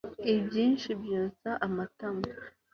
[0.33, 2.23] ibyinshi byotsa amatama